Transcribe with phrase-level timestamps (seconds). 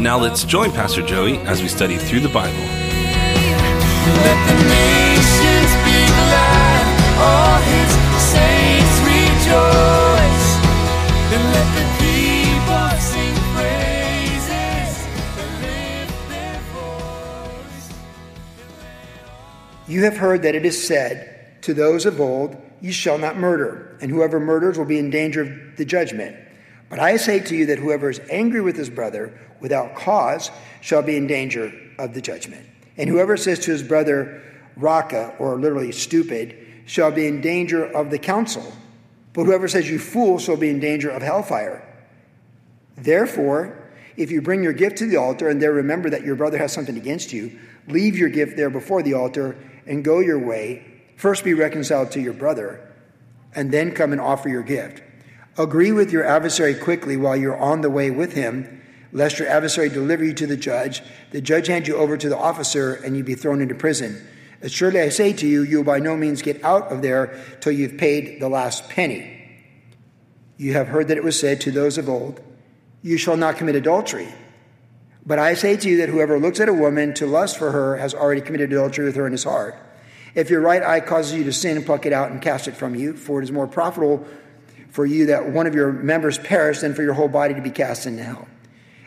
[0.00, 2.56] Now let's join Pastor Joey as we study through the Bible.
[2.56, 6.84] Let the nations be glad,
[7.20, 7.92] all his
[8.32, 10.48] saints rejoice,
[11.36, 15.04] and let the people sing praises
[15.60, 17.92] lift their voice.
[19.86, 23.98] You have heard that it is said to those of old, You shall not murder,
[24.00, 26.38] and whoever murders will be in danger of the judgment.
[26.88, 31.02] But I say to you that whoever is angry with his brother without cause shall
[31.02, 32.66] be in danger of the judgment.
[32.96, 34.42] And whoever says to his brother,
[34.76, 38.72] Raca, or literally stupid, shall be in danger of the council.
[39.32, 41.86] But whoever says, You fool, shall be in danger of hellfire.
[42.96, 46.58] Therefore, if you bring your gift to the altar and there remember that your brother
[46.58, 50.84] has something against you, leave your gift there before the altar and go your way.
[51.16, 52.86] First be reconciled to your brother,
[53.54, 55.02] and then come and offer your gift.
[55.58, 58.79] Agree with your adversary quickly while you're on the way with him,
[59.12, 62.38] lest your adversary deliver you to the judge, the judge hand you over to the
[62.38, 64.26] officer, and you be thrown into prison.
[64.62, 67.38] As surely I say to you, you will by no means get out of there
[67.60, 69.36] till you've paid the last penny.
[70.58, 72.40] You have heard that it was said to those of old,
[73.02, 74.28] You shall not commit adultery.
[75.24, 77.96] But I say to you that whoever looks at a woman to lust for her
[77.96, 79.76] has already committed adultery with her in his heart.
[80.34, 82.94] If your right eye causes you to sin, pluck it out and cast it from
[82.94, 84.26] you, for it is more profitable
[84.90, 87.70] for you that one of your members perish than for your whole body to be
[87.70, 88.48] cast into hell.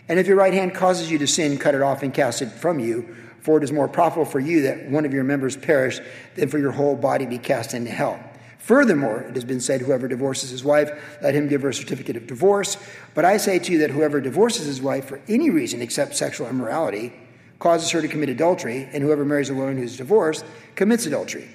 [0.08, 2.50] And if your right hand causes you to sin, cut it off and cast it
[2.50, 6.00] from you, for it is more profitable for you that one of your members perish
[6.36, 8.20] than for your whole body be cast into hell.
[8.58, 10.90] Furthermore, it has been said, whoever divorces his wife,
[11.22, 12.78] let him give her a certificate of divorce.
[13.14, 16.48] But I say to you that whoever divorces his wife for any reason except sexual
[16.48, 17.12] immorality
[17.60, 21.50] causes her to commit adultery, and whoever marries a woman who's divorced commits adultery.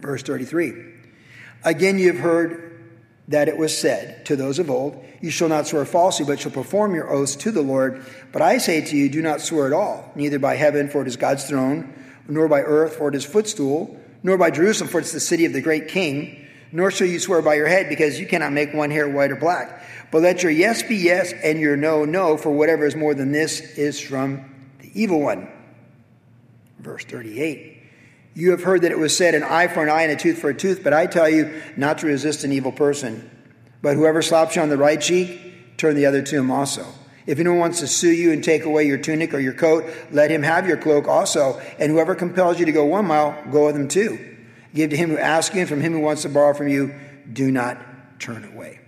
[0.00, 0.72] Verse 33.
[1.64, 2.67] Again, you have heard
[3.28, 6.50] that it was said to those of old, You shall not swear falsely, but shall
[6.50, 8.04] perform your oaths to the Lord.
[8.32, 11.08] But I say to you, do not swear at all, neither by heaven, for it
[11.08, 11.92] is God's throne,
[12.26, 15.52] nor by earth, for it is footstool, nor by Jerusalem, for it's the city of
[15.52, 16.46] the great king.
[16.72, 19.36] Nor shall you swear by your head, because you cannot make one hair white or
[19.36, 19.82] black.
[20.10, 23.32] But let your yes be yes, and your no, no, for whatever is more than
[23.32, 24.44] this is from
[24.80, 25.48] the evil one.
[26.78, 27.77] Verse 38.
[28.38, 30.38] You have heard that it was said, an eye for an eye and a tooth
[30.38, 33.28] for a tooth, but I tell you not to resist an evil person.
[33.82, 36.86] But whoever slaps you on the right cheek, turn the other to him also.
[37.26, 40.30] If anyone wants to sue you and take away your tunic or your coat, let
[40.30, 41.60] him have your cloak also.
[41.80, 44.36] And whoever compels you to go one mile, go with him two.
[44.72, 46.94] Give to him who asks you, and from him who wants to borrow from you,
[47.32, 48.78] do not turn away.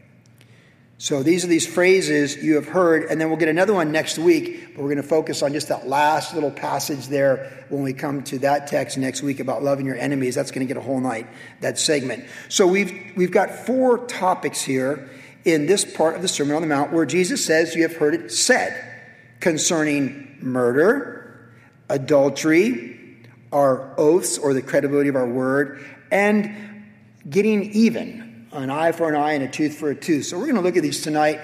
[1.00, 4.18] So these are these phrases you have heard, and then we'll get another one next
[4.18, 7.94] week, but we're going to focus on just that last little passage there when we
[7.94, 10.34] come to that text next week about loving your enemies.
[10.34, 11.26] That's going to get a whole night,
[11.62, 12.26] that segment.
[12.50, 15.08] So we've, we've got four topics here
[15.46, 18.14] in this part of the Sermon on the Mount where Jesus says, You have heard
[18.14, 19.08] it said
[19.40, 21.50] concerning murder,
[21.88, 23.16] adultery,
[23.52, 26.84] our oaths or the credibility of our word, and
[27.26, 30.26] getting even an eye for an eye and a tooth for a tooth.
[30.26, 31.40] So we're going to look at these tonight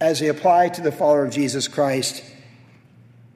[0.00, 2.24] as they apply to the follower of Jesus Christ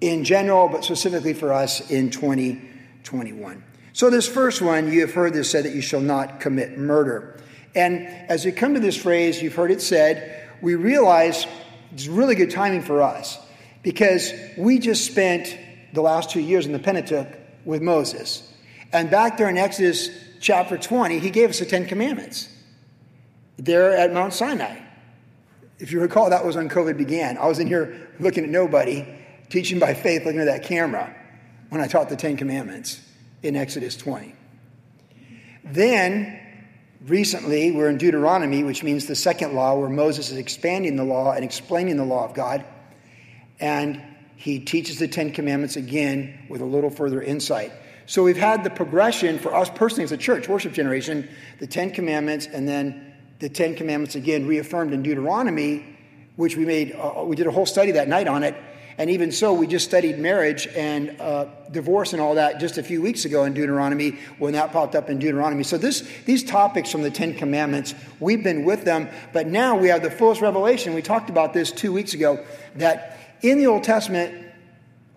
[0.00, 3.64] in general, but specifically for us in 2021.
[3.92, 7.40] So, this first one, you have heard this said that you shall not commit murder.
[7.74, 11.46] And as we come to this phrase, you've heard it said, we realize
[11.92, 13.38] it's really good timing for us
[13.82, 15.56] because we just spent
[15.92, 17.28] the last two years in the Pentateuch
[17.64, 18.52] with Moses.
[18.92, 20.10] And back there in Exodus
[20.40, 22.48] chapter 20, he gave us the Ten Commandments
[23.56, 24.80] there at Mount Sinai.
[25.78, 27.36] If you recall, that was when COVID began.
[27.38, 29.06] I was in here looking at nobody,
[29.48, 31.14] teaching by faith, looking at that camera
[31.70, 33.00] when I taught the Ten Commandments
[33.42, 34.34] in Exodus 20.
[35.64, 36.38] Then,
[37.06, 41.32] recently, we're in Deuteronomy, which means the second law, where Moses is expanding the law
[41.32, 42.64] and explaining the law of God.
[43.60, 44.02] And
[44.36, 47.72] he teaches the Ten Commandments again with a little further insight.
[48.06, 51.28] So we've had the progression for us personally as a church, worship generation,
[51.60, 53.13] the Ten Commandments, and then
[53.44, 55.84] the Ten Commandments again reaffirmed in Deuteronomy,
[56.36, 58.56] which we made, uh, we did a whole study that night on it.
[58.96, 62.82] And even so, we just studied marriage and uh, divorce and all that just a
[62.82, 65.62] few weeks ago in Deuteronomy when that popped up in Deuteronomy.
[65.62, 69.88] So this, these topics from the Ten Commandments, we've been with them, but now we
[69.88, 70.94] have the fullest revelation.
[70.94, 72.42] We talked about this two weeks ago
[72.76, 74.42] that in the Old Testament,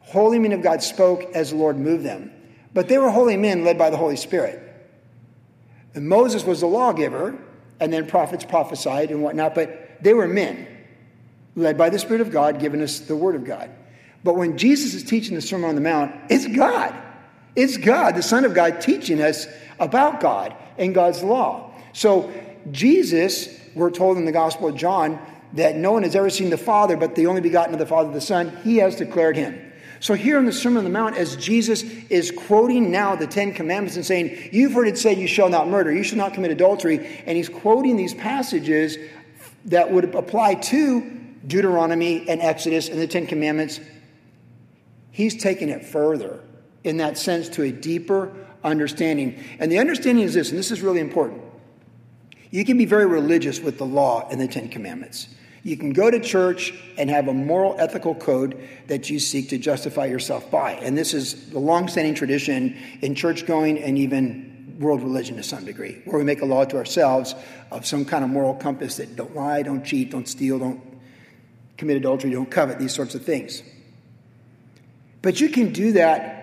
[0.01, 2.33] holy men of God spoke as the Lord moved them,
[2.73, 4.61] but they were holy men led by the Holy Spirit.
[5.93, 7.41] And Moses was the lawgiver,
[7.79, 10.67] and then prophets prophesied and whatnot, but they were men
[11.55, 13.69] led by the Spirit of God, giving us the Word of God.
[14.23, 16.93] But when Jesus is teaching the Sermon on the Mount, it's God.
[17.55, 19.47] It's God, the Son of God, teaching us
[19.79, 21.71] about God and God's law.
[21.93, 22.31] So,
[22.71, 25.19] Jesus, we're told in the Gospel of John,
[25.53, 28.11] that no one has ever seen the Father, but the only begotten of the Father,
[28.11, 29.66] the Son, he has declared him.
[29.99, 33.53] So, here in the Sermon on the Mount, as Jesus is quoting now the Ten
[33.53, 36.51] Commandments and saying, You've heard it said, You shall not murder, you shall not commit
[36.51, 38.97] adultery, and he's quoting these passages
[39.65, 41.17] that would apply to
[41.47, 43.79] Deuteronomy and Exodus and the Ten Commandments,
[45.11, 46.41] he's taking it further
[46.83, 48.33] in that sense to a deeper
[48.63, 49.41] understanding.
[49.59, 51.41] And the understanding is this, and this is really important.
[52.49, 55.27] You can be very religious with the law and the Ten Commandments.
[55.67, 59.57] You can go to church and have a moral, ethical code that you seek to
[59.57, 60.75] justify yourself by.
[60.75, 65.65] And this is the long-standing tradition in church going and even world religion to some
[65.65, 67.35] degree, where we make a law to ourselves
[67.69, 70.79] of some kind of moral compass that don't lie, don't cheat, don't steal, don't
[71.75, 73.61] commit adultery, don't covet, these sorts of things.
[75.21, 76.36] But you can do that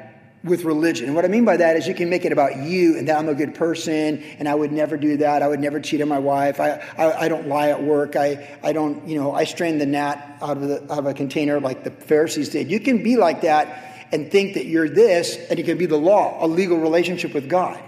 [0.44, 1.06] with religion.
[1.06, 3.18] And what I mean by that is you can make it about you and that
[3.18, 5.42] I'm a good person and I would never do that.
[5.42, 6.60] I would never cheat on my wife.
[6.60, 8.14] I, I, I don't lie at work.
[8.14, 11.14] I, I don't, you know, I strain the gnat out of, the, out of a
[11.14, 12.70] container like the Pharisees did.
[12.70, 15.96] You can be like that and think that you're this and it can be the
[15.96, 17.82] law, a legal relationship with God.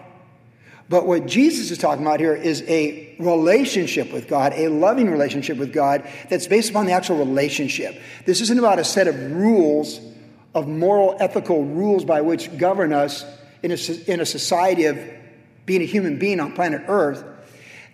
[0.88, 5.58] But what Jesus is talking about here is a relationship with God, a loving relationship
[5.58, 8.00] with God that's based upon the actual relationship.
[8.24, 10.00] This isn't about a set of rules,
[10.56, 13.26] of moral, ethical rules by which govern us
[13.62, 14.98] in a, in a society of
[15.66, 17.22] being a human being on planet Earth.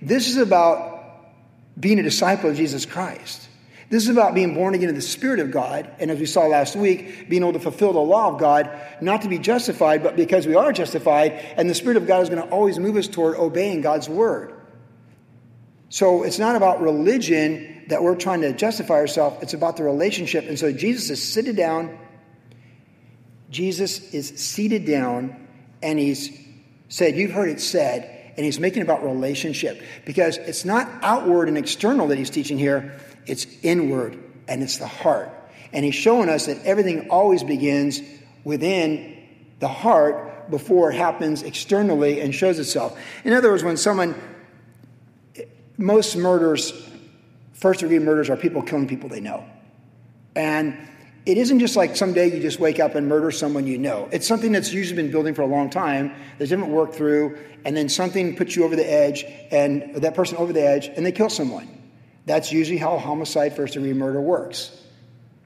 [0.00, 1.26] This is about
[1.78, 3.48] being a disciple of Jesus Christ.
[3.90, 6.46] This is about being born again in the Spirit of God, and as we saw
[6.46, 8.70] last week, being able to fulfill the law of God,
[9.00, 12.28] not to be justified, but because we are justified, and the Spirit of God is
[12.28, 14.54] going to always move us toward obeying God's word.
[15.88, 20.48] So it's not about religion that we're trying to justify ourselves, it's about the relationship.
[20.48, 21.98] And so Jesus is sitting down.
[23.52, 25.46] Jesus is seated down,
[25.82, 26.36] and he's
[26.88, 31.56] said, You've heard it said, and he's making about relationship because it's not outward and
[31.56, 34.18] external that he's teaching here it's inward
[34.48, 35.30] and it's the heart.
[35.72, 38.00] And he's showing us that everything always begins
[38.44, 39.16] within
[39.60, 42.98] the heart before it happens externally and shows itself.
[43.24, 44.14] In other words, when someone,
[45.78, 46.72] most murders,
[47.54, 49.44] first degree murders are people killing people they know.
[50.34, 50.76] And
[51.24, 54.08] it isn't just like someday you just wake up and murder someone you know.
[54.10, 57.76] It's something that's usually been building for a long time that didn't work through, and
[57.76, 61.12] then something puts you over the edge, and that person over the edge, and they
[61.12, 61.68] kill someone.
[62.26, 64.76] That's usually how homicide, first degree murder works.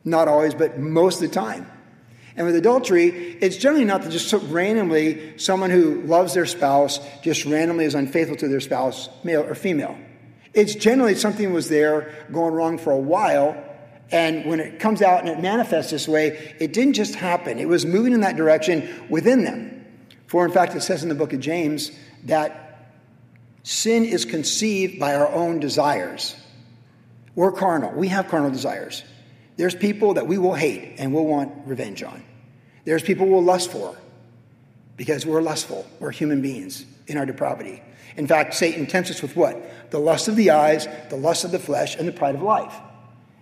[0.04, 1.70] Not always, but most of the time.
[2.36, 3.08] And with adultery,
[3.40, 8.36] it's generally not that just randomly someone who loves their spouse just randomly is unfaithful
[8.36, 9.98] to their spouse, male or female.
[10.52, 13.62] It's generally something was there going wrong for a while,
[14.10, 17.58] and when it comes out and it manifests this way, it didn't just happen.
[17.58, 19.84] It was moving in that direction within them.
[20.26, 21.90] For in fact, it says in the book of James
[22.24, 22.92] that
[23.62, 26.36] sin is conceived by our own desires.
[27.34, 27.92] We're carnal.
[27.92, 29.02] We have carnal desires.
[29.56, 32.22] There's people that we will hate and we'll want revenge on.
[32.84, 33.96] There's people we'll lust for
[34.96, 35.84] because we're lustful.
[35.98, 37.82] We're human beings in our depravity.
[38.16, 39.90] In fact, Satan tempts us with what?
[39.90, 42.74] The lust of the eyes, the lust of the flesh, and the pride of life.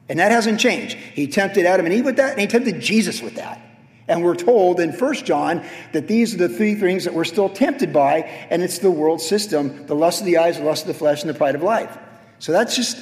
[0.08, 0.96] And that hasn't changed.
[0.96, 3.60] He tempted Adam and Eve with that, and he tempted Jesus with that.
[4.06, 7.48] And we're told in 1 John that these are the three things that we're still
[7.48, 8.18] tempted by,
[8.50, 11.22] and it's the world system the lust of the eyes, the lust of the flesh,
[11.22, 11.96] and the pride of life.
[12.38, 12.98] So that's just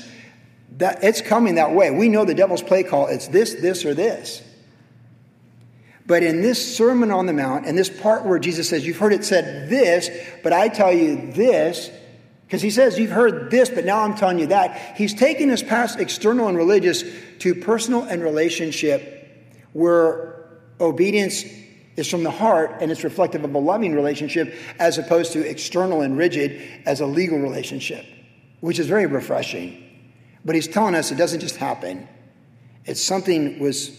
[0.79, 1.91] that it's coming that way.
[1.91, 4.43] We know the devil's play call, it's this, this, or this.
[6.07, 9.13] But in this Sermon on the Mount, and this part where Jesus says, You've heard
[9.13, 10.11] it said this,
[10.43, 11.91] but I tell you this,
[12.53, 14.95] because he says, You've heard this, but now I'm telling you that.
[14.95, 17.03] He's taking us past external and religious
[17.39, 21.47] to personal and relationship, where obedience
[21.97, 26.03] is from the heart and it's reflective of a loving relationship as opposed to external
[26.03, 28.05] and rigid as a legal relationship,
[28.61, 29.83] which is very refreshing.
[30.45, 32.07] But he's telling us it doesn't just happen.
[32.85, 33.99] It's something was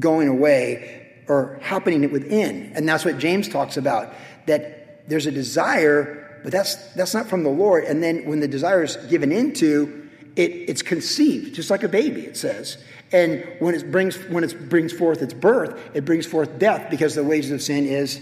[0.00, 2.72] going away or happening within.
[2.74, 4.12] And that's what James talks about
[4.46, 7.84] that there's a desire, but that's, that's not from the Lord.
[7.84, 12.20] And then when the desire is given into, it, it's conceived just like a baby,
[12.20, 12.76] it says.
[13.12, 17.14] And when it brings when it brings forth its birth, it brings forth death because
[17.14, 18.20] the wages of sin is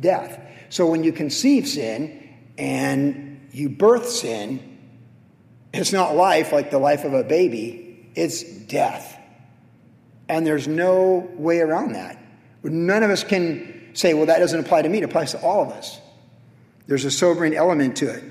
[0.00, 0.40] death.
[0.70, 4.78] So when you conceive sin and you birth sin,
[5.74, 9.18] it's not life like the life of a baby, it's death.
[10.28, 12.22] And there's no way around that.
[12.62, 15.62] None of us can say, well, that doesn't apply to me, it applies to all
[15.62, 16.00] of us.
[16.88, 18.24] There's a sobering element to it.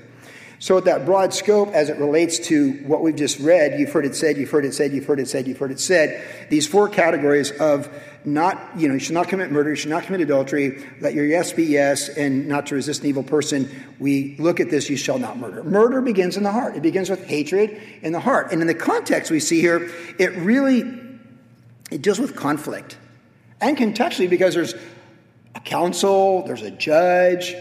[0.60, 4.16] So, that broad scope as it relates to what we've just read, you've heard it
[4.16, 6.88] said, you've heard it said, you've heard it said, you've heard it said, these four
[6.88, 7.88] categories of
[8.24, 11.24] not, you know, you should not commit murder, you should not commit adultery, let your
[11.24, 13.70] yes be yes, and not to resist an evil person.
[14.00, 15.62] We look at this, you shall not murder.
[15.62, 18.50] Murder begins in the heart, it begins with hatred in the heart.
[18.50, 19.88] And in the context we see here,
[20.18, 20.80] it really
[21.92, 22.98] it deals with conflict.
[23.60, 24.74] And contextually, because there's
[25.54, 27.54] a council, there's a judge,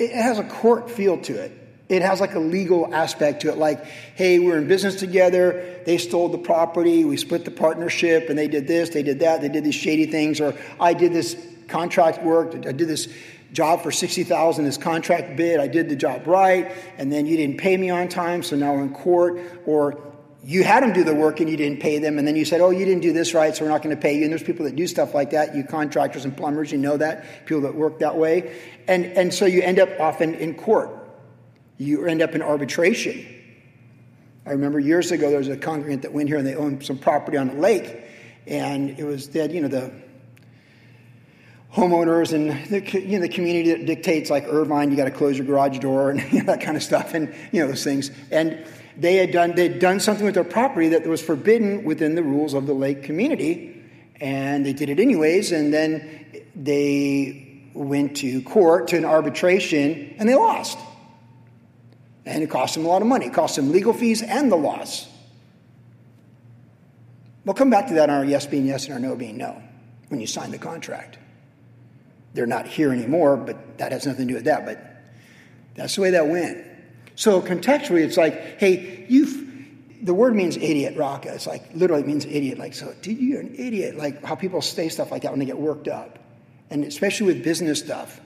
[0.00, 1.52] it has a court feel to it.
[1.90, 5.98] It has like a legal aspect to it, like, hey, we're in business together, they
[5.98, 9.48] stole the property, we split the partnership, and they did this, they did that, they
[9.48, 13.08] did these shady things, or I did this contract work, I did this
[13.52, 17.58] job for 60,000 this contract bid, I did the job right, and then you didn't
[17.58, 20.09] pay me on time, so now we're in court, or
[20.42, 22.60] you had them do the work and you didn't pay them, and then you said,
[22.60, 24.22] Oh, you didn't do this right, so we're not going to pay you.
[24.22, 25.54] And there's people that do stuff like that.
[25.54, 28.58] You contractors and plumbers, you know that, people that work that way.
[28.88, 30.90] And, and so you end up often in court,
[31.76, 33.26] you end up in arbitration.
[34.46, 36.96] I remember years ago there was a congregant that went here and they owned some
[36.96, 38.02] property on a lake,
[38.46, 39.92] and it was that, you know, the
[41.72, 45.36] homeowners and the, you know, the community that dictates, like Irvine, you got to close
[45.36, 48.10] your garage door and you know, that kind of stuff, and you know those things.
[48.30, 48.66] And
[48.96, 52.54] they had done they'd done something with their property that was forbidden within the rules
[52.54, 53.82] of the lake community,
[54.20, 55.52] and they did it anyways.
[55.52, 60.78] And then they went to court to an arbitration, and they lost.
[62.26, 63.26] And it cost them a lot of money.
[63.26, 65.08] It cost them legal fees and the loss.
[67.44, 69.60] We'll come back to that on our yes being yes and our no being no
[70.08, 71.18] when you sign the contract.
[72.34, 74.64] They're not here anymore, but that has nothing to do with that.
[74.66, 74.84] But
[75.74, 76.64] that's the way that went.
[77.20, 79.46] So contextually, it's like, hey, you've
[80.02, 81.34] the word means idiot, raca.
[81.34, 82.56] It's like literally means idiot.
[82.56, 83.98] Like, so dude, you're an idiot.
[83.98, 86.18] Like how people say stuff like that when they get worked up.
[86.70, 88.18] And especially with business stuff.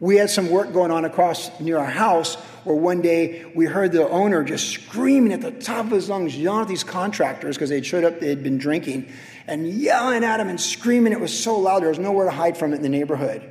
[0.00, 2.34] We had some work going on across near our house
[2.64, 6.36] where one day we heard the owner just screaming at the top of his lungs,
[6.36, 9.08] yelling at these contractors because they'd showed up, they had been drinking,
[9.46, 11.12] and yelling at them and screaming.
[11.12, 13.48] It was so loud, there was nowhere to hide from it in the neighborhood.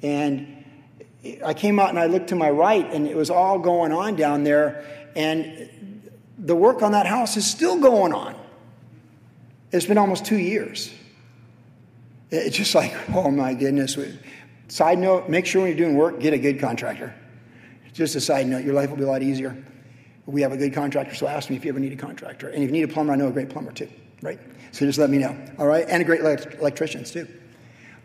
[0.00, 0.61] And
[1.44, 4.16] I came out and I looked to my right, and it was all going on
[4.16, 4.84] down there.
[5.14, 8.34] And the work on that house is still going on.
[9.70, 10.92] It's been almost two years.
[12.30, 13.96] It's just like, oh my goodness.
[14.68, 17.14] Side note make sure when you're doing work, get a good contractor.
[17.92, 19.62] Just a side note, your life will be a lot easier.
[20.24, 22.48] We have a good contractor, so ask me if you ever need a contractor.
[22.48, 23.88] And if you need a plumber, I know a great plumber too,
[24.22, 24.38] right?
[24.70, 25.84] So just let me know, all right?
[25.88, 27.28] And a great electricians too.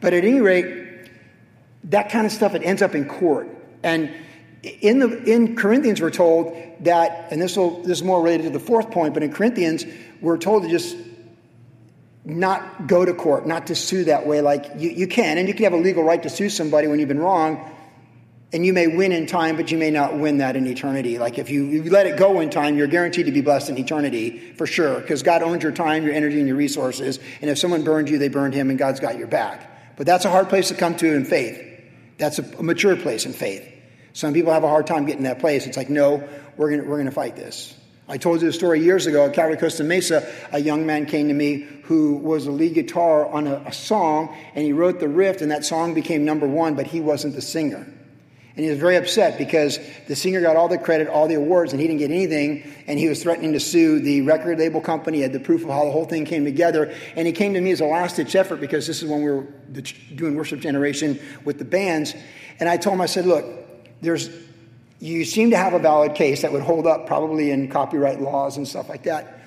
[0.01, 0.86] But at any rate,
[1.87, 3.47] that kind of stuff, it ends up in court.
[3.83, 4.11] And
[4.63, 8.49] in, the, in Corinthians, we're told that, and this, will, this is more related to
[8.49, 9.85] the fourth point, but in Corinthians,
[10.21, 10.95] we're told to just
[12.25, 14.41] not go to court, not to sue that way.
[14.41, 16.99] Like you, you can, and you can have a legal right to sue somebody when
[16.99, 17.71] you've been wrong,
[18.51, 21.19] and you may win in time, but you may not win that in eternity.
[21.19, 23.69] Like if you, if you let it go in time, you're guaranteed to be blessed
[23.69, 27.19] in eternity for sure, because God owns your time, your energy, and your resources.
[27.41, 29.95] And if someone burned you, they burned him, and God's got your back.
[29.95, 31.61] But that's a hard place to come to in faith.
[32.17, 33.67] That's a, mature place in faith.
[34.13, 35.67] Some people have a hard time getting that place.
[35.67, 37.75] It's like, no, we're going we're to fight this.
[38.09, 40.27] I told you the story years ago at Calvary Costa Mesa.
[40.51, 44.35] A young man came to me who was a lead guitar on a, a song,
[44.55, 47.41] and he wrote the riff, and that song became number one, but he wasn't the
[47.41, 47.85] singer.
[48.57, 51.73] And he was very upset because the singer got all the credit, all the awards,
[51.73, 52.63] and he didn't get anything.
[52.87, 55.17] And he was threatening to sue the record label company.
[55.17, 56.91] He had the proof of how the whole thing came together.
[57.15, 59.29] And he came to me as a last ditch effort because this is when we
[59.29, 59.43] were
[60.15, 62.15] doing worship generation with the bands.
[62.59, 63.45] And I told him, I said, look,
[64.01, 64.27] there's,
[64.99, 68.57] you seem to have a valid case that would hold up probably in copyright laws
[68.57, 69.39] and stuff like that.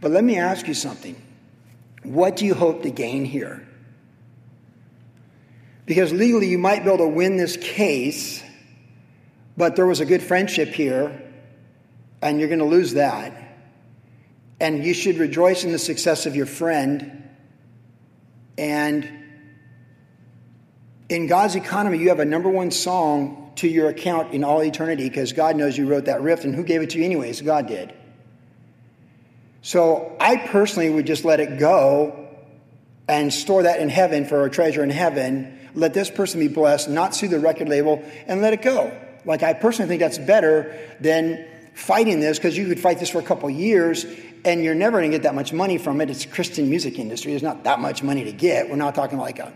[0.00, 1.20] But let me ask you something.
[2.04, 3.66] What do you hope to gain here?
[5.84, 8.40] Because legally, you might be able to win this case
[9.56, 11.22] but there was a good friendship here,
[12.20, 13.38] and you're going to lose that.
[14.60, 17.28] And you should rejoice in the success of your friend.
[18.56, 19.10] And
[21.08, 25.08] in God's economy, you have a number one song to your account in all eternity
[25.08, 27.40] because God knows you wrote that riff, and who gave it to you, anyways?
[27.42, 27.92] God did.
[29.62, 32.28] So I personally would just let it go
[33.08, 35.58] and store that in heaven for a treasure in heaven.
[35.74, 38.96] Let this person be blessed, not sue the record label, and let it go.
[39.24, 43.18] Like, I personally think that's better than fighting this because you could fight this for
[43.18, 44.04] a couple years
[44.44, 46.10] and you're never going to get that much money from it.
[46.10, 47.32] It's Christian music industry.
[47.32, 48.68] There's not that much money to get.
[48.68, 49.52] We're not talking like a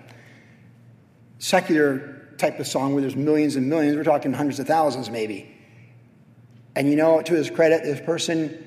[1.38, 3.96] secular type of song where there's millions and millions.
[3.96, 5.52] We're talking hundreds of thousands maybe.
[6.74, 8.66] And you know, to his credit, this person,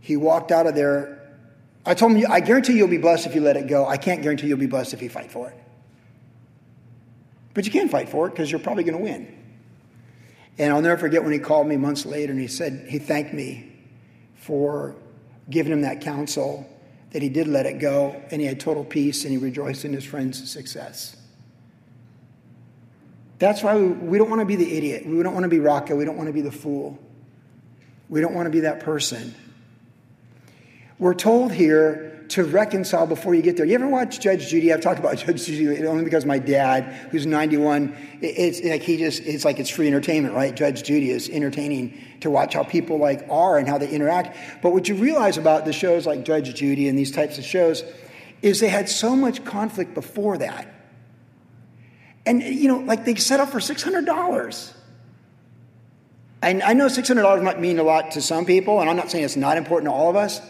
[0.00, 1.20] he walked out of there.
[1.86, 3.86] I told him, I guarantee you'll be blessed if you let it go.
[3.86, 5.58] I can't guarantee you'll be blessed if you fight for it.
[7.54, 9.43] But you can fight for it because you're probably going to win.
[10.58, 13.32] And I'll never forget when he called me months later and he said, he thanked
[13.32, 13.72] me
[14.36, 14.94] for
[15.50, 16.68] giving him that counsel,
[17.10, 19.92] that he did let it go, and he had total peace and he rejoiced in
[19.92, 21.16] his friend's success.
[23.38, 25.06] That's why we, don't want to be the idiot.
[25.06, 25.96] We don't want to be Raca.
[25.96, 26.98] We don't want to be the fool.
[28.08, 29.34] We don't want to be that person.
[30.98, 33.66] We're told here to reconcile before you get there.
[33.66, 34.72] You ever watch Judge Judy?
[34.72, 39.22] I've talked about Judge Judy only because my dad, who's 91, it's like he just,
[39.22, 40.54] it's like it's free entertainment, right?
[40.54, 44.36] Judge Judy is entertaining to watch how people like are and how they interact.
[44.62, 47.84] But what you realize about the shows like Judge Judy and these types of shows
[48.42, 50.68] is they had so much conflict before that.
[52.26, 54.72] And, you know, like they set up for $600.
[56.42, 59.24] And I know $600 might mean a lot to some people, and I'm not saying
[59.24, 60.42] it's not important to all of us.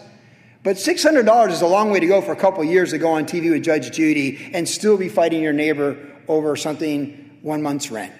[0.64, 3.26] But $600 is a long way to go for a couple years to go on
[3.26, 8.14] TV with Judge Judy and still be fighting your neighbor over something one month's rent.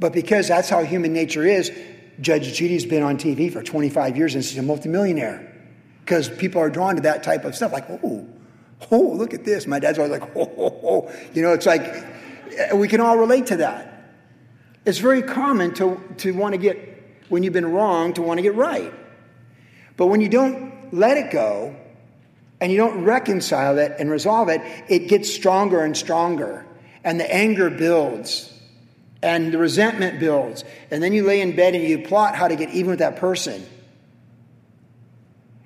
[0.00, 1.70] But because that's how human nature is,
[2.20, 5.46] Judge Judy's been on TV for 25 years and she's a multimillionaire.
[6.00, 8.26] Because people are drawn to that type of stuff, like, oh,
[8.90, 9.64] oh, look at this.
[9.64, 11.12] My dad's always like, oh, oh, oh.
[11.34, 14.16] You know, it's like, eh, we can all relate to that.
[14.84, 16.78] It's very common to, to want to get,
[17.28, 18.92] when you've been wrong, to want to get right.
[20.00, 21.76] But when you don't let it go
[22.58, 26.64] and you don't reconcile it and resolve it, it gets stronger and stronger.
[27.04, 28.50] And the anger builds
[29.22, 30.64] and the resentment builds.
[30.90, 33.16] And then you lay in bed and you plot how to get even with that
[33.16, 33.62] person.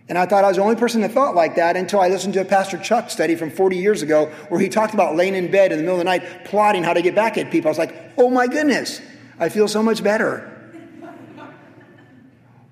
[0.08, 2.34] And I thought I was the only person that thought like that until I listened
[2.34, 5.48] to a Pastor Chuck study from 40 years ago where he talked about laying in
[5.52, 7.68] bed in the middle of the night plotting how to get back at people.
[7.68, 9.00] I was like, oh my goodness,
[9.38, 10.53] I feel so much better.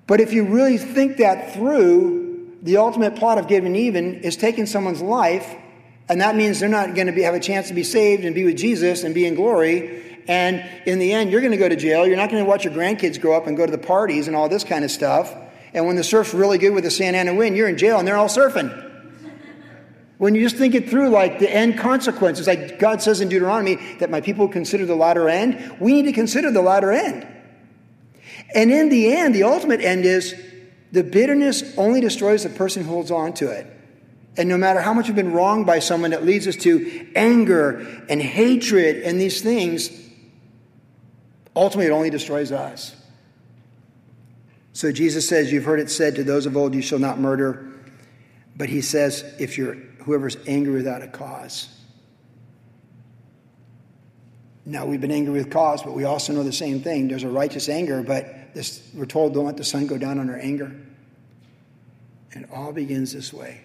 [0.07, 4.65] But if you really think that through, the ultimate plot of giving even is taking
[4.65, 5.55] someone's life,
[6.09, 8.43] and that means they're not going to have a chance to be saved and be
[8.43, 10.21] with Jesus and be in glory.
[10.27, 12.05] And in the end, you're going to go to jail.
[12.05, 14.35] You're not going to watch your grandkids grow up and go to the parties and
[14.35, 15.33] all this kind of stuff.
[15.73, 18.07] And when the surf's really good with the Santa Ana wind, you're in jail and
[18.07, 18.91] they're all surfing.
[20.17, 23.75] When you just think it through, like the end consequences, like God says in Deuteronomy
[23.99, 27.27] that my people consider the latter end, we need to consider the latter end.
[28.53, 30.35] And in the end, the ultimate end is
[30.91, 33.67] the bitterness only destroys the person who holds on to it.
[34.37, 38.03] And no matter how much we've been wronged by someone that leads us to anger
[38.09, 39.89] and hatred and these things,
[41.55, 42.95] ultimately it only destroys us.
[44.73, 47.69] So Jesus says, You've heard it said to those of old, You shall not murder.
[48.55, 51.69] But he says, If you're whoever's angry without a cause.
[54.65, 57.09] Now, we've been angry with cause, but we also know the same thing.
[57.09, 60.29] There's a righteous anger, but this, we're told don't let the sun go down on
[60.29, 60.71] our anger.
[62.31, 63.61] And all begins this way.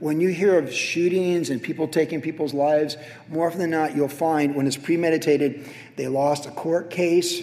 [0.00, 2.96] When you hear of shootings and people taking people's lives,
[3.28, 7.40] more often than not, you'll find when it's premeditated, they lost a court case.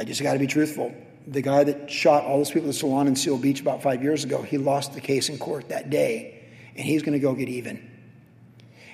[0.00, 0.92] I just got to be truthful.
[1.28, 4.02] The guy that shot all those people at the salon in Seal Beach about five
[4.02, 7.32] years ago, he lost the case in court that day, and he's going to go
[7.32, 7.85] get even.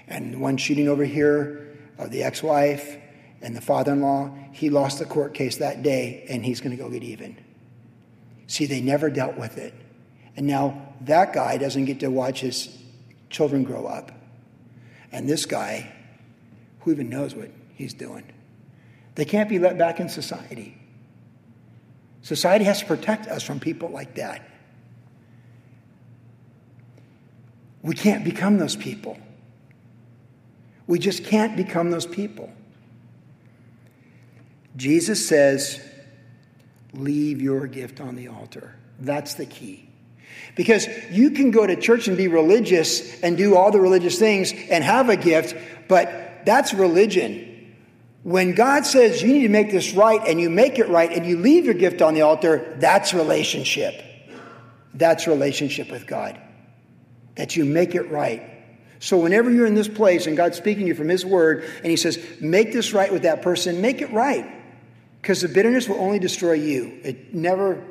[0.09, 2.97] And one shooting over here of the ex wife
[3.41, 6.77] and the father in law, he lost the court case that day, and he's going
[6.77, 7.37] to go get even.
[8.47, 9.75] See, they never dealt with it.
[10.37, 12.77] And now that guy doesn't get to watch his
[13.31, 14.12] children grow up.
[15.11, 15.93] And this guy,
[16.81, 18.25] who even knows what he's doing?
[19.15, 20.79] They can't be let back in society.
[22.23, 24.49] Society has to protect us from people like that.
[27.83, 29.19] We can't become those people.
[30.92, 32.52] We just can't become those people.
[34.76, 35.81] Jesus says,
[36.92, 38.76] Leave your gift on the altar.
[39.00, 39.88] That's the key.
[40.55, 44.52] Because you can go to church and be religious and do all the religious things
[44.52, 45.57] and have a gift,
[45.88, 47.74] but that's religion.
[48.22, 51.24] When God says you need to make this right and you make it right and
[51.24, 53.94] you leave your gift on the altar, that's relationship.
[54.92, 56.38] That's relationship with God.
[57.37, 58.52] That you make it right.
[59.03, 61.87] So whenever you're in this place and God's speaking to you from His Word and
[61.87, 64.47] He says, make this right with that person, make it right.
[65.21, 67.01] Because the bitterness will only destroy you.
[67.03, 67.85] It never,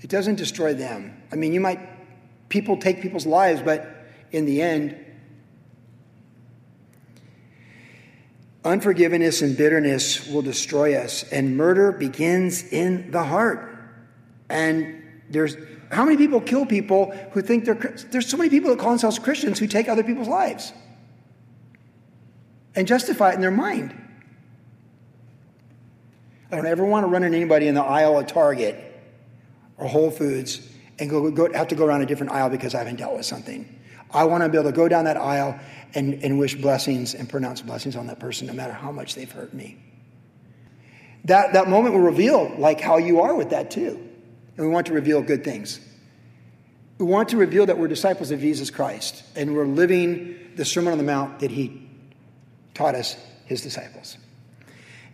[0.00, 1.22] it doesn't destroy them.
[1.30, 1.80] I mean, you might,
[2.48, 3.86] people take people's lives, but
[4.32, 4.96] in the end,
[8.64, 13.78] Unforgiveness and bitterness will destroy us, and murder begins in the heart.
[14.50, 15.56] And there's
[15.90, 19.18] how many people kill people who think they're there's so many people that call themselves
[19.18, 20.72] Christians who take other people's lives
[22.74, 23.94] and justify it in their mind.
[26.50, 28.76] I don't ever want to run into anybody in the aisle at Target
[29.76, 30.66] or Whole Foods
[30.98, 33.26] and go, go, have to go around a different aisle because I haven't dealt with
[33.26, 33.78] something.
[34.10, 35.58] I want to be able to go down that aisle
[35.94, 39.30] and, and wish blessings and pronounce blessings on that person no matter how much they've
[39.30, 39.76] hurt me.
[41.24, 44.07] That, that moment will reveal like how you are with that too.
[44.58, 45.80] And we want to reveal good things.
[46.98, 50.90] We want to reveal that we're disciples of Jesus Christ and we're living the Sermon
[50.90, 51.88] on the Mount that he
[52.74, 53.16] taught us,
[53.46, 54.18] his disciples.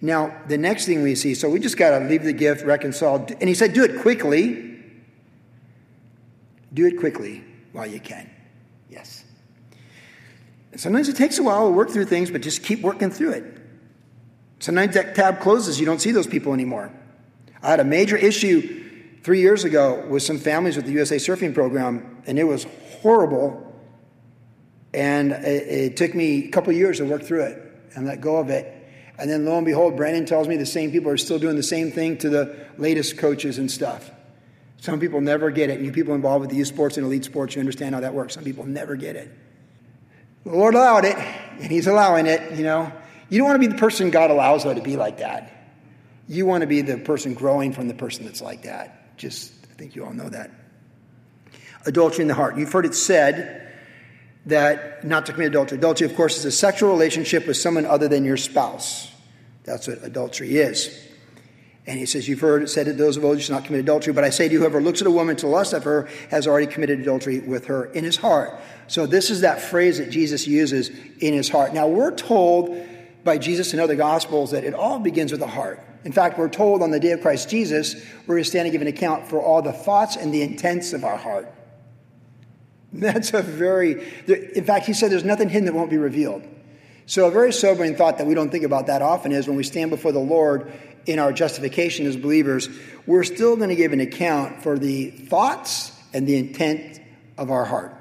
[0.00, 3.26] Now, the next thing we see, so we just got to leave the gift, reconcile,
[3.38, 4.80] and he said, do it quickly.
[6.72, 8.28] Do it quickly while you can.
[8.88, 9.24] Yes.
[10.72, 13.32] And sometimes it takes a while to work through things, but just keep working through
[13.32, 13.44] it.
[14.58, 16.90] Sometimes that tab closes, you don't see those people anymore.
[17.62, 18.83] I had a major issue
[19.24, 22.66] three years ago with some families with the USA Surfing Program, and it was
[23.00, 23.60] horrible.
[24.92, 27.60] And it, it took me a couple years to work through it
[27.96, 28.70] and let go of it.
[29.18, 31.62] And then lo and behold, Brandon tells me the same people are still doing the
[31.62, 34.10] same thing to the latest coaches and stuff.
[34.76, 35.80] Some people never get it.
[35.80, 38.34] You people involved with the youth sports and elite sports, you understand how that works.
[38.34, 39.32] Some people never get it.
[40.44, 42.92] The Lord allowed it, and He's allowing it, you know.
[43.30, 45.50] You don't want to be the person God allows, though, to be like that.
[46.28, 49.03] You want to be the person growing from the person that's like that.
[49.16, 50.50] Just, I think you all know that.
[51.86, 52.56] Adultery in the heart.
[52.56, 53.72] You've heard it said
[54.46, 55.78] that not to commit adultery.
[55.78, 59.10] Adultery, of course, is a sexual relationship with someone other than your spouse.
[59.64, 61.04] That's what adultery is.
[61.86, 64.12] And he says, You've heard it said that those of old should not commit adultery,
[64.14, 66.46] but I say to you, whoever looks at a woman to lust of her has
[66.46, 68.58] already committed adultery with her in his heart.
[68.86, 71.74] So this is that phrase that Jesus uses in his heart.
[71.74, 72.86] Now we're told
[73.22, 75.80] by Jesus in other gospels that it all begins with the heart.
[76.04, 77.94] In fact, we're told on the day of Christ Jesus,
[78.26, 80.92] we're going to stand and give an account for all the thoughts and the intents
[80.92, 81.50] of our heart.
[82.92, 86.46] That's a very, in fact, he said there's nothing hidden that won't be revealed.
[87.06, 89.64] So, a very sobering thought that we don't think about that often is when we
[89.64, 90.72] stand before the Lord
[91.06, 92.68] in our justification as believers,
[93.06, 97.00] we're still going to give an account for the thoughts and the intent
[97.36, 97.94] of our heart.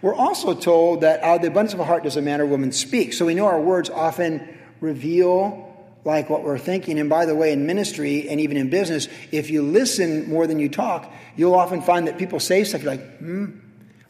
[0.00, 2.46] We're also told that out of the abundance of a heart does a man or
[2.46, 3.12] woman speak.
[3.12, 4.48] So we know our words often
[4.80, 5.69] reveal
[6.04, 6.98] like what we're thinking.
[6.98, 10.58] And by the way, in ministry and even in business, if you listen more than
[10.58, 13.58] you talk, you'll often find that people say stuff like, hmm,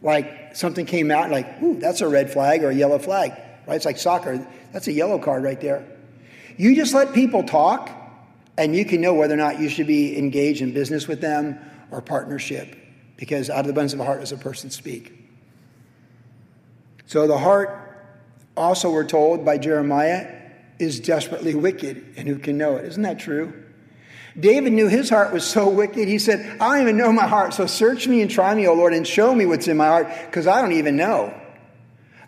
[0.03, 3.33] like something came out like, ooh, that's a red flag or a yellow flag,
[3.67, 3.75] right?
[3.75, 4.47] It's like soccer.
[4.73, 5.87] That's a yellow card right there.
[6.57, 7.91] You just let people talk
[8.57, 11.59] and you can know whether or not you should be engaged in business with them
[11.91, 12.77] or partnership
[13.17, 15.17] because out of the abundance of the heart does a person speak.
[17.07, 17.77] So the heart,
[18.57, 20.40] also, we're told by Jeremiah,
[20.81, 22.85] is desperately wicked, and who can know it?
[22.87, 23.53] Isn't that true?
[24.39, 27.53] David knew his heart was so wicked, he said, I don't even know my heart,
[27.53, 30.09] so search me and try me, O Lord, and show me what's in my heart,
[30.27, 31.35] because I don't even know.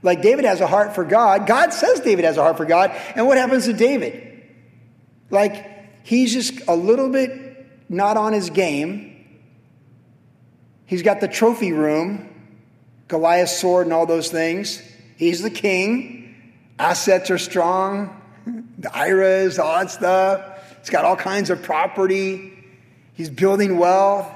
[0.02, 1.46] Like David has a heart for God.
[1.46, 2.90] God says David has a heart for God.
[3.14, 4.42] And what happens to David?
[5.30, 9.08] Like, he's just a little bit not on his game.
[10.86, 12.28] He's got the trophy room,
[13.08, 14.82] Goliath's sword, and all those things.
[15.16, 16.34] He's the king.
[16.78, 18.20] Assets are strong.
[18.82, 20.78] The IRAs, all that stuff.
[20.80, 22.52] He's got all kinds of property.
[23.14, 24.30] He's building wealth.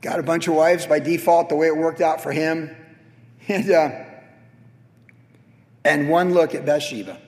[0.00, 2.76] Got a bunch of wives by default, the way it worked out for him.
[3.48, 3.90] And, uh,
[5.84, 7.18] and one look at Bathsheba.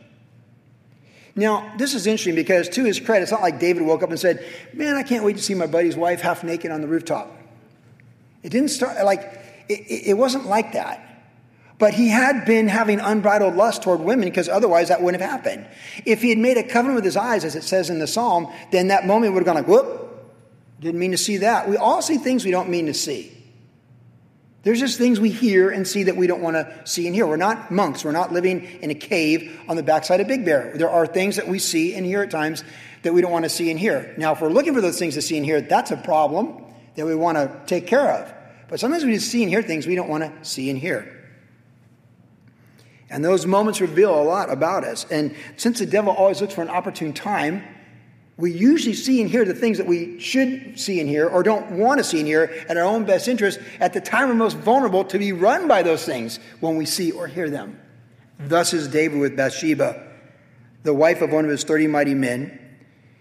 [1.35, 4.21] Now, this is interesting because, to his credit, it's not like David woke up and
[4.21, 7.37] said, Man, I can't wait to see my buddy's wife half naked on the rooftop.
[8.45, 9.23] It didn't start like,
[9.69, 11.14] it, it wasn't like that.
[11.79, 15.67] But he had been having unbridled lust toward women because otherwise that wouldn't have happened.
[16.07, 18.53] If he had made a covenant with his eyes, as it says in the psalm,
[18.71, 20.05] then that moment would have gone like, whoop,
[20.81, 21.69] didn't mean to see that.
[21.69, 23.33] We all see things we don't mean to see.
[24.63, 27.27] There's just things we hear and see that we don't want to see and hear.
[27.27, 28.03] We're not monks.
[28.03, 30.73] We're not living in a cave on the backside of Big Bear.
[30.75, 32.65] There are things that we see and hear at times
[33.03, 34.15] that we don't want to see and hear.
[34.17, 37.05] Now, if we're looking for those things to see and hear, that's a problem that
[37.05, 38.33] we want to take care of.
[38.69, 41.14] But sometimes we just see and hear things we don't want to see and hear.
[43.15, 45.07] And those moments reveal a lot about us.
[45.11, 47.63] And since the devil always looks for an opportune time
[48.37, 51.71] we usually see and hear the things that we should see and hear or don't
[51.73, 54.57] want to see and hear at our own best interest at the time we're most
[54.57, 57.81] vulnerable to be run by those things when we see or hear them.
[58.41, 60.05] Thus is David with Bathsheba,
[60.83, 62.59] the wife of one of his 30 mighty men.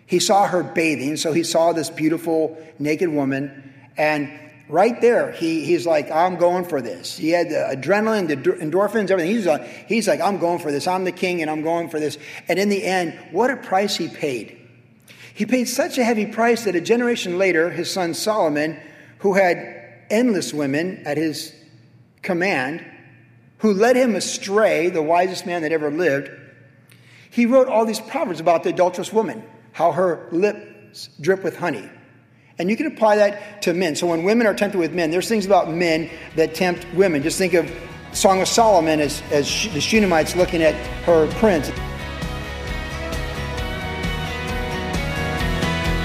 [0.08, 4.32] He saw her bathing, so he saw this beautiful naked woman, and
[4.70, 7.18] right there, he, he's like, I'm going for this.
[7.18, 9.32] He had the adrenaline, the endorphins, everything.
[9.32, 10.88] He's like, he's like, I'm going for this.
[10.88, 12.18] I'm the king and I'm going for this.
[12.48, 14.60] And in the end, what a price he paid.
[15.34, 18.80] He paid such a heavy price that a generation later, his son Solomon,
[19.20, 19.58] who had
[20.10, 21.54] endless women at his
[22.22, 22.86] command,
[23.60, 26.30] who led him astray, the wisest man that ever lived,
[27.32, 31.90] he wrote all these proverbs about the adulterous woman, how her lips drip with honey.
[32.60, 33.96] And you can apply that to men.
[33.96, 37.24] So when women are tempted with men, there's things about men that tempt women.
[37.24, 37.72] Just think of
[38.14, 41.72] Song of Solomon as, as the Shunammite's looking at her prince.